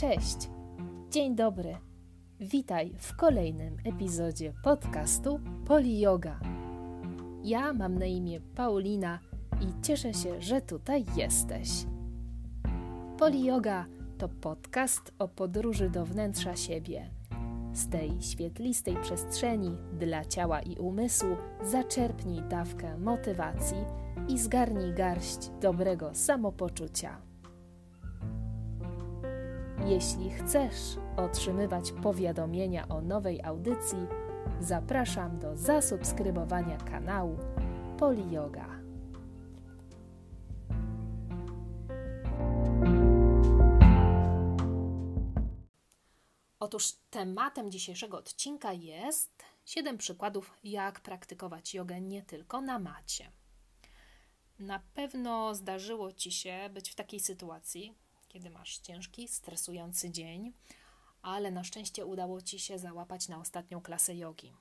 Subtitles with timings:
[0.00, 0.50] Cześć,
[1.10, 1.76] dzień dobry.
[2.40, 6.40] Witaj w kolejnym epizodzie podcastu Poli Yoga.
[7.44, 9.18] Ja mam na imię Paulina
[9.60, 11.68] i cieszę się, że tutaj jesteś.
[13.18, 13.86] Poli Yoga
[14.18, 17.10] to podcast o podróży do wnętrza siebie.
[17.72, 23.84] Z tej świetlistej przestrzeni dla ciała i umysłu zaczerpnij dawkę motywacji
[24.28, 27.29] i zgarnij garść dobrego samopoczucia.
[29.86, 30.76] Jeśli chcesz
[31.16, 33.98] otrzymywać powiadomienia o nowej audycji,
[34.60, 37.38] zapraszam do zasubskrybowania kanału
[37.98, 38.80] Poli Yoga.
[46.60, 53.32] Otóż tematem dzisiejszego odcinka jest 7 przykładów, jak praktykować jogę nie tylko na macie.
[54.58, 57.94] Na pewno zdarzyło Ci się być w takiej sytuacji,
[58.30, 60.52] kiedy masz ciężki, stresujący dzień,
[61.22, 64.52] ale na szczęście udało Ci się załapać na ostatnią klasę jogi.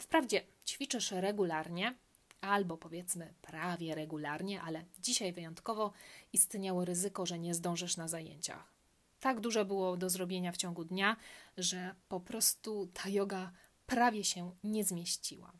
[0.00, 1.94] Wprawdzie ćwiczysz regularnie,
[2.40, 5.92] albo powiedzmy prawie regularnie, ale dzisiaj wyjątkowo
[6.32, 8.72] istniało ryzyko, że nie zdążysz na zajęciach.
[9.20, 11.16] Tak dużo było do zrobienia w ciągu dnia,
[11.56, 13.52] że po prostu ta yoga
[13.86, 15.52] prawie się nie zmieściła.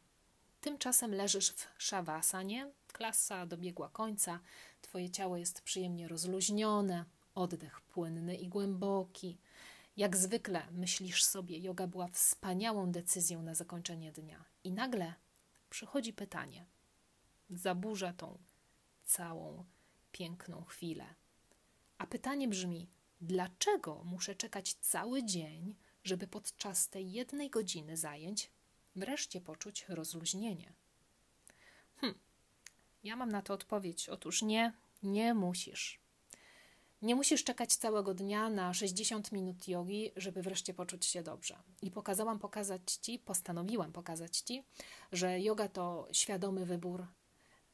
[0.60, 4.40] Tymczasem leżysz w szawasanie, klasa dobiegła końca,
[4.82, 7.04] twoje ciało jest przyjemnie rozluźnione,
[7.36, 9.38] oddech płynny i głęboki.
[9.96, 14.44] Jak zwykle myślisz sobie, yoga była wspaniałą decyzją na zakończenie dnia.
[14.64, 15.14] I nagle
[15.70, 16.66] przychodzi pytanie.
[17.50, 18.38] Zaburza tą
[19.04, 19.64] całą
[20.12, 21.14] piękną chwilę.
[21.98, 22.88] A pytanie brzmi:
[23.20, 28.50] dlaczego muszę czekać cały dzień, żeby podczas tej jednej godziny zajęć
[28.96, 30.72] wreszcie poczuć rozluźnienie?
[31.96, 32.14] Hm,
[33.04, 34.08] ja mam na to odpowiedź.
[34.08, 36.05] Otóż nie, nie musisz.
[37.02, 41.58] Nie musisz czekać całego dnia na 60 minut jogi, żeby wreszcie poczuć się dobrze.
[41.82, 44.64] I pokazałam pokazać Ci, postanowiłam pokazać Ci,
[45.12, 47.06] że yoga to świadomy wybór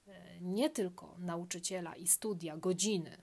[0.07, 3.23] e, nie tylko nauczyciela i studia, godziny,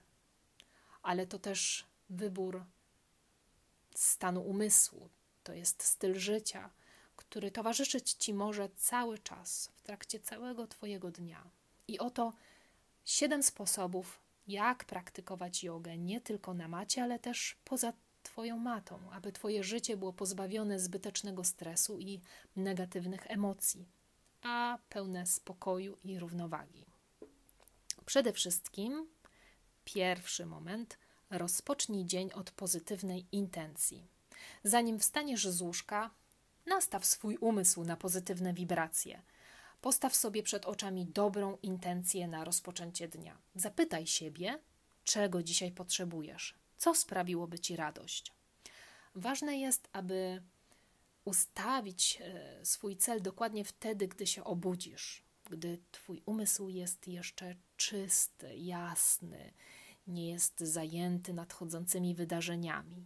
[1.01, 2.65] ale to też wybór
[3.95, 5.09] stanu umysłu.
[5.43, 6.69] To jest styl życia,
[7.15, 11.49] który towarzyszyć Ci może cały czas, w trakcie całego Twojego dnia.
[11.87, 12.33] I oto
[13.05, 14.19] siedem sposobów,
[14.49, 17.93] jak praktykować jogę nie tylko na macie, ale też poza
[18.23, 22.21] Twoją matą, aby Twoje życie było pozbawione zbytecznego stresu i
[22.55, 23.87] negatywnych emocji,
[24.41, 26.85] a pełne spokoju i równowagi.
[28.05, 29.07] Przede wszystkim,
[29.83, 30.97] pierwszy moment,
[31.29, 34.07] rozpocznij dzień od pozytywnej intencji.
[34.63, 36.11] Zanim wstaniesz z łóżka,
[36.65, 39.21] nastaw swój umysł na pozytywne wibracje–
[39.81, 43.37] Postaw sobie przed oczami dobrą intencję na rozpoczęcie dnia.
[43.55, 44.59] Zapytaj siebie,
[45.03, 48.33] czego dzisiaj potrzebujesz, co sprawiłoby ci radość.
[49.15, 50.43] Ważne jest, aby
[51.25, 58.55] ustawić e, swój cel dokładnie wtedy, gdy się obudzisz, gdy twój umysł jest jeszcze czysty,
[58.57, 59.53] jasny,
[60.07, 63.05] nie jest zajęty nadchodzącymi wydarzeniami.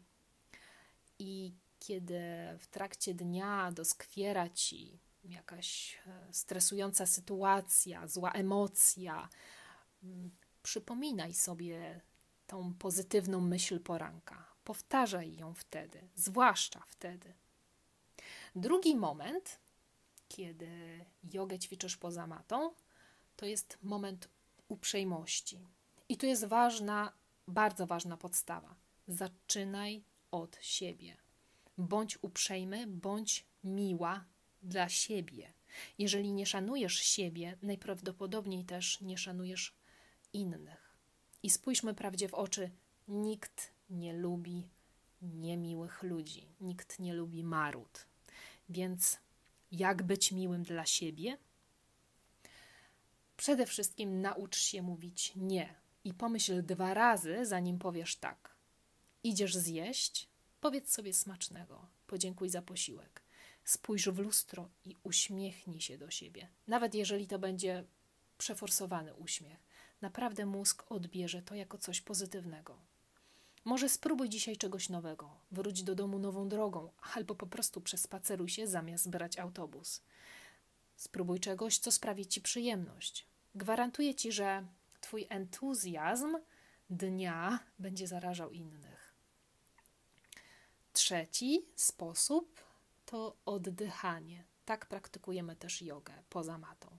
[1.19, 2.19] I kiedy
[2.59, 9.29] w trakcie dnia doskwiera ci jakaś e, stresująca sytuacja, zła emocja,
[10.03, 10.31] mm,
[10.63, 12.01] przypominaj sobie
[12.47, 14.53] tą pozytywną myśl poranka.
[14.63, 17.33] Powtarzaj ją wtedy, zwłaszcza wtedy.
[18.55, 19.59] Drugi moment,
[20.27, 22.73] kiedy jogę ćwiczysz poza matą,
[23.35, 24.29] to jest moment
[24.67, 25.67] uprzejmości.
[26.09, 27.13] I tu jest ważna,
[27.47, 28.75] bardzo ważna podstawa.
[29.07, 31.17] Zaczynaj od siebie.
[31.77, 34.25] Bądź uprzejmy, bądź miła
[34.63, 35.53] dla siebie.
[35.97, 39.73] Jeżeli nie szanujesz siebie, najprawdopodobniej też nie szanujesz
[40.33, 40.93] innych.
[41.43, 42.71] I spójrzmy prawdzie w oczy:
[43.07, 44.67] nikt nie lubi
[45.21, 48.05] niemiłych ludzi, nikt nie lubi marud.
[48.69, 49.17] Więc
[49.71, 51.37] jak być miłym dla siebie?
[53.37, 58.55] Przede wszystkim naucz się mówić nie i pomyśl dwa razy, zanim powiesz tak.
[59.23, 60.27] Idziesz zjeść?
[60.61, 63.22] Powiedz sobie smacznego, podziękuj za posiłek.
[63.65, 66.47] Spójrz w lustro i uśmiechnij się do siebie.
[66.67, 67.83] Nawet jeżeli to będzie
[68.37, 69.59] przeforsowany uśmiech,
[70.01, 72.77] naprawdę mózg odbierze to jako coś pozytywnego.
[73.65, 78.67] Może spróbuj dzisiaj czegoś nowego, wróć do domu nową drogą, albo po prostu przespaceruj się
[78.67, 80.01] zamiast brać autobus.
[80.95, 83.27] Spróbuj czegoś, co sprawi ci przyjemność.
[83.55, 84.65] Gwarantuję ci, że
[85.01, 86.37] twój entuzjazm
[86.89, 89.13] dnia będzie zarażał innych.
[90.93, 92.63] Trzeci sposób
[93.13, 94.43] to oddychanie.
[94.65, 96.97] Tak praktykujemy też jogę poza matą.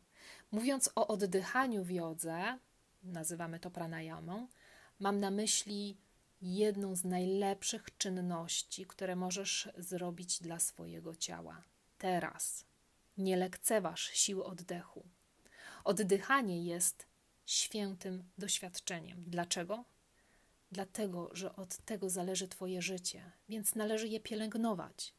[0.52, 2.58] Mówiąc o oddychaniu w jodze,
[3.02, 4.48] nazywamy to pranayamą,
[4.98, 5.96] mam na myśli
[6.42, 11.62] jedną z najlepszych czynności, które możesz zrobić dla swojego ciała.
[11.98, 12.64] Teraz
[13.18, 15.04] nie lekceważ siły oddechu.
[15.84, 17.06] Oddychanie jest
[17.46, 19.24] świętym doświadczeniem.
[19.26, 19.84] Dlaczego?
[20.72, 25.14] Dlatego, że od tego zależy Twoje życie, więc należy je pielęgnować.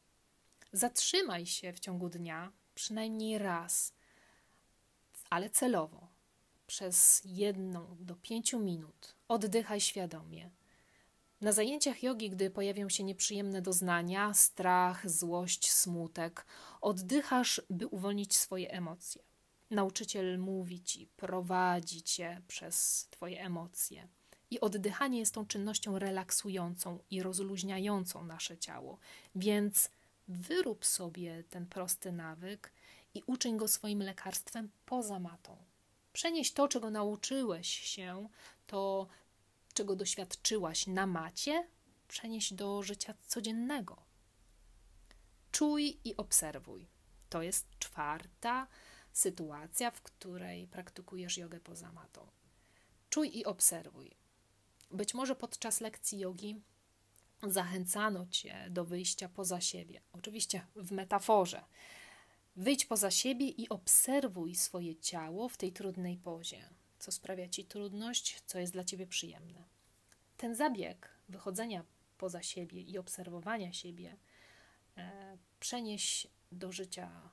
[0.72, 3.92] Zatrzymaj się w ciągu dnia przynajmniej raz,
[5.30, 6.08] ale celowo,
[6.66, 9.14] przez jedną do pięciu minut.
[9.28, 10.50] Oddychaj świadomie.
[11.40, 16.46] Na zajęciach jogi, gdy pojawią się nieprzyjemne doznania, strach, złość, smutek,
[16.80, 19.22] oddychasz, by uwolnić swoje emocje.
[19.70, 24.08] Nauczyciel mówi ci, prowadzi cię przez twoje emocje.
[24.50, 28.98] I oddychanie jest tą czynnością relaksującą i rozluźniającą nasze ciało.
[29.34, 29.90] Więc
[30.28, 32.72] wyrób sobie ten prosty nawyk
[33.14, 35.56] i uczyń go swoim lekarstwem poza matą.
[36.12, 38.28] Przenieś to, czego nauczyłeś się,
[38.66, 39.06] to,
[39.74, 41.68] czego doświadczyłaś na macie,
[42.08, 44.02] przenieś do życia codziennego.
[45.52, 46.88] Czuj i obserwuj.
[47.28, 48.66] To jest czwarta
[49.12, 52.26] sytuacja, w której praktykujesz jogę poza matą.
[53.10, 54.16] Czuj i obserwuj.
[54.90, 56.60] Być może podczas lekcji jogi
[57.42, 60.00] zachęcano cię do wyjścia poza siebie.
[60.12, 61.64] Oczywiście w metaforze.
[62.56, 66.68] Wyjdź poza siebie i obserwuj swoje ciało w tej trudnej pozie.
[66.98, 69.64] Co sprawia ci trudność, co jest dla ciebie przyjemne.
[70.36, 71.84] Ten zabieg wychodzenia
[72.18, 74.16] poza siebie i obserwowania siebie
[74.96, 77.30] e, przenieś do życia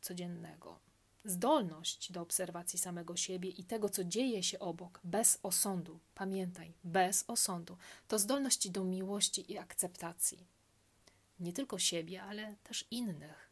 [0.00, 0.80] codziennego.
[1.24, 6.00] Zdolność do obserwacji samego siebie i tego, co dzieje się obok, bez osądu.
[6.14, 7.76] Pamiętaj, bez osądu.
[8.08, 10.46] To zdolność do miłości i akceptacji.
[11.40, 13.50] Nie tylko siebie, ale też innych.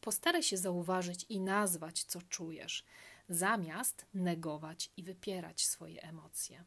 [0.00, 2.84] Postaraj się zauważyć i nazwać, co czujesz,
[3.28, 6.64] zamiast negować i wypierać swoje emocje.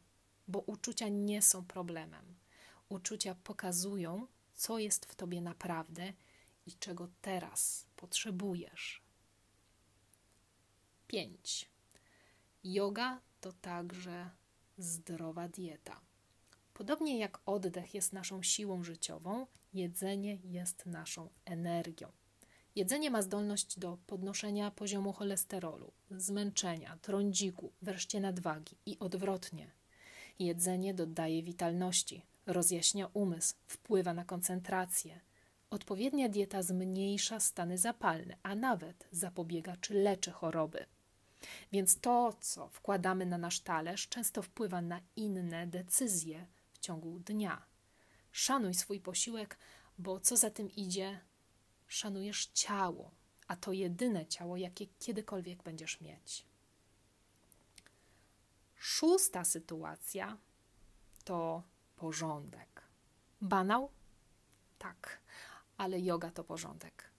[0.48, 2.34] Bo uczucia nie są problemem.
[2.88, 6.12] Uczucia pokazują, co jest w tobie naprawdę
[6.66, 9.03] i czego teraz potrzebujesz.
[11.06, 11.70] 5.
[12.64, 14.30] Yoga to także
[14.78, 16.00] zdrowa dieta.
[16.74, 22.12] Podobnie jak oddech jest naszą siłą życiową, jedzenie jest naszą energią.
[22.76, 29.70] Jedzenie ma zdolność do podnoszenia poziomu cholesterolu, zmęczenia, trądziku, wreszcie nadwagi i odwrotnie.
[30.38, 35.20] Jedzenie dodaje witalności, rozjaśnia umysł, wpływa na koncentrację.
[35.70, 40.86] Odpowiednia dieta zmniejsza stany zapalne, a nawet zapobiega czy leczy choroby.
[41.72, 47.62] Więc to, co wkładamy na nasz talerz, często wpływa na inne decyzje w ciągu dnia.
[48.32, 49.58] Szanuj swój posiłek,
[49.98, 51.20] bo co za tym idzie,
[51.86, 53.10] szanujesz ciało,
[53.48, 56.46] a to jedyne ciało, jakie kiedykolwiek będziesz mieć.
[58.76, 60.38] Szósta sytuacja
[61.24, 61.62] to
[61.96, 62.82] porządek.
[63.40, 63.90] Banał?
[64.78, 65.20] Tak,
[65.76, 67.10] ale yoga to porządek.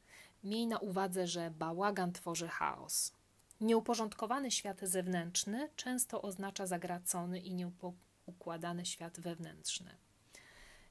[0.44, 3.14] Miej na uwadze, że bałagan tworzy chaos.
[3.61, 9.95] Nieuporządkowany świat zewnętrzny często oznacza zagracony i nieukładany świat wewnętrzny.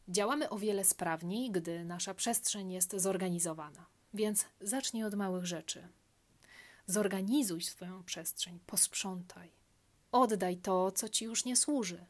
[0.08, 3.86] Działamy o wiele sprawniej, gdy nasza przestrzeń jest zorganizowana.
[4.14, 5.88] Więc zacznij od małych rzeczy.
[6.86, 9.50] Zorganizuj swoją przestrzeń, posprzątaj.
[10.12, 12.06] Oddaj to, co ci już nie służy.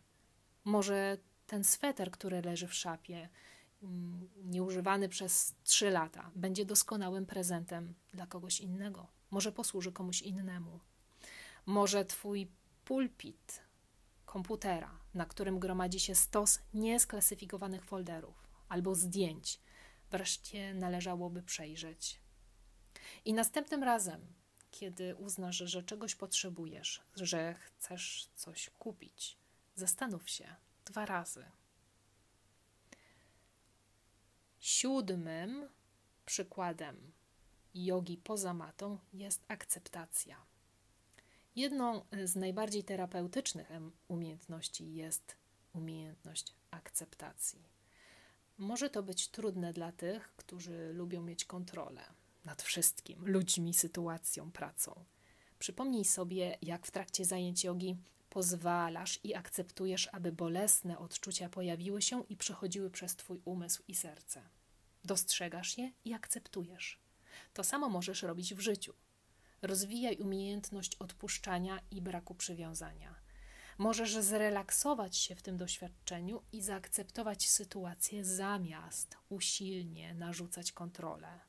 [0.65, 3.29] Może ten sweter, który leży w szapie,
[3.83, 9.14] mm, nieużywany przez trzy lata, będzie doskonałym prezentem dla kogoś innego.
[9.35, 10.81] Może posłuży komuś innemu.
[11.67, 12.51] Może twój
[12.85, 13.63] pulpit
[14.27, 19.61] komputera, na którym gromadzi się stos niesklasyfikowanych folderów albo zdjęć,
[20.11, 22.21] wreszcie należałoby przejrzeć.
[23.25, 24.27] I następnym razem,
[24.71, 29.39] kiedy uznasz, że czegoś potrzebujesz, że chcesz coś kupić,
[29.75, 31.45] zastanów się dwa razy.
[34.59, 35.69] Siódmym
[36.27, 37.13] przykładem
[37.75, 40.37] jogi poza matą jest akceptacja.
[41.57, 43.69] Jedną z najbardziej terapeutycznych
[44.09, 45.37] umiejętności jest
[45.73, 47.69] umiejętność akceptacji.
[48.59, 52.03] Może to być trudne dla tych, którzy lubią mieć kontrolę
[52.45, 55.05] nad wszystkim ludźmi, sytuacją, pracą.
[55.59, 57.97] Przypomnij sobie, jak w trakcie zajęć jogi
[58.31, 64.43] pozwalasz i akceptujesz, aby bolesne odczucia pojawiły się i przechodziły przez Twój umysł i serce.
[65.05, 67.04] Dostrzegasz je i akceptujesz.
[67.53, 68.95] To samo możesz robić w życiu.
[69.63, 73.15] Rozwijaj umiejętność odpuszczania i braku przywiązania.
[73.79, 81.41] Możesz zrelaksować się w tym doświadczeniu i zaakceptować sytuację zamiast usilnie narzucać kontrolę.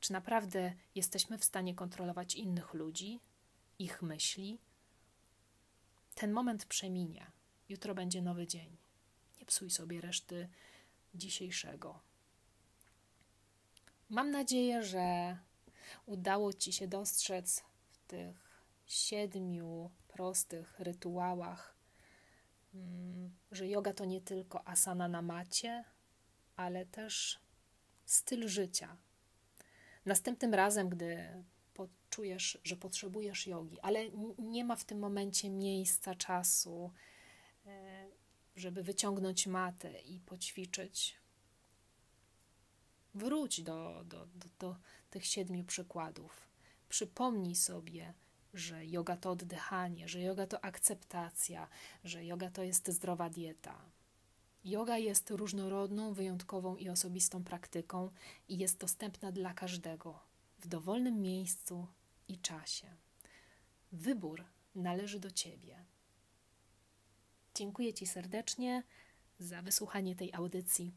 [0.00, 3.20] Czy naprawdę jesteśmy w stanie kontrolować innych ludzi,
[3.78, 4.58] ich myśli?
[6.14, 7.30] Ten moment przeminie.
[7.68, 8.76] Jutro będzie nowy dzień.
[9.38, 10.48] Nie psuj sobie reszty
[11.14, 12.00] dzisiejszego.
[14.12, 15.36] Mam nadzieję, że
[16.06, 21.76] udało Ci się dostrzec w tych siedmiu prostych rytuałach,
[22.74, 25.84] mm, że yoga to nie tylko asana na macie,
[26.56, 27.38] ale też
[28.04, 28.96] styl życia.
[30.06, 34.00] Następnym razem, gdy poczujesz, że potrzebujesz jogi, ale
[34.38, 36.90] nie ma w tym momencie miejsca, czasu,
[37.66, 38.06] e,
[38.56, 41.21] żeby wyciągnąć matę i poćwiczyć,
[43.14, 44.76] wróć do, do, do, do
[45.10, 46.48] tych siedmiu przykładów.
[46.88, 48.14] Przypomnij sobie,
[48.54, 51.68] że yoga to oddychanie, że yoga to akceptacja,
[52.04, 53.78] że yoga to jest zdrowa dieta.
[54.64, 58.10] Yoga jest różnorodną, wyjątkową i osobistą praktyką
[58.48, 60.20] i jest dostępna dla każdego
[60.58, 61.86] w dowolnym miejscu
[62.28, 62.86] i czasie.
[63.92, 65.84] Wybór należy do Ciebie.
[67.54, 68.82] Dziękuję Ci serdecznie
[69.38, 70.92] za wysłuchanie tej audycji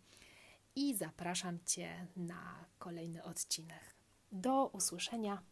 [0.76, 3.96] i zapraszam Cię na kolejny odcinek.
[4.32, 5.44] Do usłyszenia.